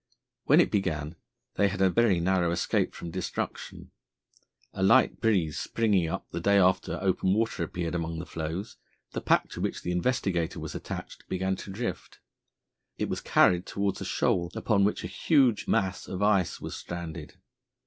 [0.45, 1.15] When it began,
[1.57, 3.91] they had a very narrow escape from destruction.
[4.73, 8.77] A light breeze springing up the day after open water appeared among the floes,
[9.11, 12.17] the pack to which the Investigator was attached began to drift.
[12.97, 17.35] It was carried towards a shoal upon which a huge mass of ice was stranded.